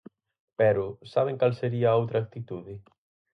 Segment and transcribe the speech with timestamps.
[0.59, 2.73] Pero ¿saben cal sería a outra actitude?